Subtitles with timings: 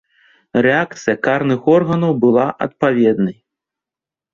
[0.65, 3.41] Рэакцыя карных органаў была адпаведнай.